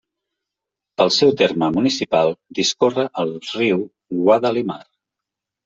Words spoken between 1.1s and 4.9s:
seu terme municipal discorre el riu Guadalimar.